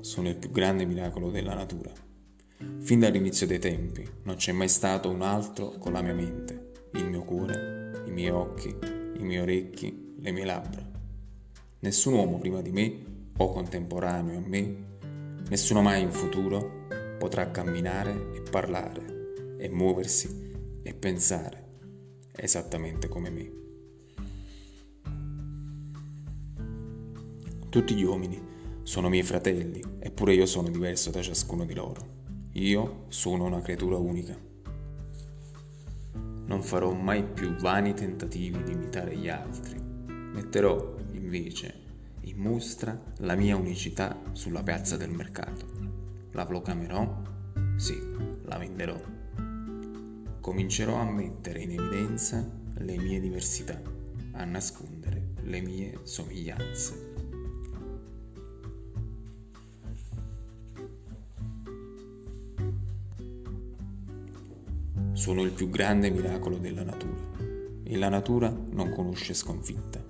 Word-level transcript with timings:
sono 0.00 0.28
il 0.28 0.36
più 0.36 0.50
grande 0.50 0.86
miracolo 0.86 1.30
della 1.30 1.52
natura. 1.52 1.92
Fin 2.78 3.00
dall'inizio 3.00 3.46
dei 3.46 3.58
tempi 3.58 4.08
non 4.22 4.36
c'è 4.36 4.52
mai 4.52 4.68
stato 4.68 5.10
un 5.10 5.20
altro 5.20 5.72
con 5.78 5.92
la 5.92 6.00
mia 6.00 6.14
mente, 6.14 6.72
il 6.92 7.08
mio 7.08 7.22
cuore, 7.22 8.02
i 8.06 8.10
miei 8.10 8.30
occhi, 8.30 8.68
i 8.68 9.22
miei 9.22 9.40
orecchi, 9.40 10.14
le 10.18 10.30
mie 10.30 10.44
labbra. 10.44 10.88
Nessun 11.80 12.14
uomo 12.14 12.38
prima 12.38 12.62
di 12.62 12.70
me 12.70 13.04
o 13.36 13.50
contemporaneo 13.50 14.38
a 14.38 14.42
me, 14.46 14.76
nessuno 15.50 15.82
mai 15.82 16.00
in 16.00 16.12
futuro 16.12 16.86
potrà 17.18 17.50
camminare 17.50 18.32
e 18.34 18.40
parlare 18.40 19.56
e 19.58 19.68
muoversi 19.68 20.80
e 20.82 20.94
pensare 20.94 21.64
esattamente 22.32 23.08
come 23.08 23.30
me. 23.30 23.52
Tutti 27.68 27.94
gli 27.94 28.02
uomini 28.02 28.54
sono 28.86 29.08
miei 29.08 29.24
fratelli, 29.24 29.82
eppure 29.98 30.32
io 30.34 30.46
sono 30.46 30.68
diverso 30.68 31.10
da 31.10 31.20
ciascuno 31.20 31.64
di 31.64 31.74
loro. 31.74 32.06
Io 32.52 33.06
sono 33.08 33.42
una 33.42 33.60
creatura 33.60 33.96
unica. 33.96 34.38
Non 36.12 36.62
farò 36.62 36.92
mai 36.92 37.24
più 37.24 37.56
vani 37.56 37.94
tentativi 37.94 38.62
di 38.62 38.70
imitare 38.70 39.16
gli 39.16 39.28
altri. 39.28 39.76
Metterò, 39.82 40.98
invece, 41.14 41.74
in 42.20 42.38
mostra 42.38 42.96
la 43.18 43.34
mia 43.34 43.56
unicità 43.56 44.20
sulla 44.30 44.62
piazza 44.62 44.96
del 44.96 45.10
mercato. 45.10 45.66
La 46.30 46.46
proclamerò? 46.46 47.22
Sì, 47.74 48.00
la 48.44 48.56
venderò. 48.56 49.02
Comincerò 50.40 50.94
a 50.94 51.10
mettere 51.10 51.60
in 51.60 51.72
evidenza 51.72 52.48
le 52.76 52.96
mie 52.96 53.18
diversità, 53.18 53.82
a 54.34 54.44
nascondere 54.44 55.32
le 55.42 55.60
mie 55.60 55.98
somiglianze. 56.04 57.15
Sono 65.16 65.40
il 65.40 65.50
più 65.50 65.70
grande 65.70 66.10
miracolo 66.10 66.58
della 66.58 66.82
natura 66.82 67.24
e 67.82 67.96
la 67.96 68.10
natura 68.10 68.50
non 68.50 68.92
conosce 68.92 69.32
sconfitta. 69.32 70.04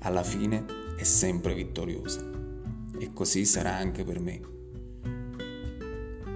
Alla 0.00 0.22
fine 0.22 0.66
è 0.98 1.02
sempre 1.02 1.54
vittoriosa 1.54 2.22
e 2.98 3.10
così 3.14 3.46
sarà 3.46 3.74
anche 3.74 4.04
per 4.04 4.20
me. 4.20 4.40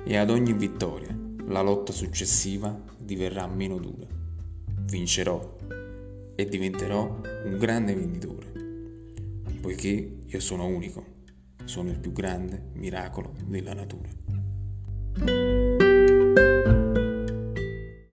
E 0.05 0.17
ad 0.17 0.31
ogni 0.31 0.55
vittoria 0.55 1.15
la 1.49 1.61
lotta 1.61 1.93
successiva 1.93 2.83
diverrà 2.97 3.47
meno 3.47 3.77
dura. 3.77 4.07
Vincerò 4.87 5.57
e 6.35 6.49
diventerò 6.49 7.21
un 7.45 7.59
grande 7.59 7.95
venditore, 7.95 8.47
poiché 9.61 10.21
io 10.25 10.41
sono 10.41 10.65
unico, 10.65 11.05
sono 11.67 11.91
il 11.91 11.99
più 11.99 12.13
grande 12.13 12.71
miracolo 12.73 13.35
della 13.45 13.75
natura. 13.75 14.28